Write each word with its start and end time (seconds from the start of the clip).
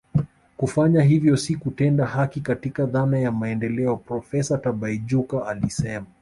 Kufanya 0.57 1.01
hivyo 1.03 1.37
si 1.37 1.55
kutenda 1.55 2.05
haki 2.05 2.41
katika 2.41 2.85
dhana 2.85 3.19
ya 3.19 3.31
maendeleo 3.31 3.95
Profesa 3.97 4.57
Tibaijuka 4.57 5.47
alisema 5.47 6.05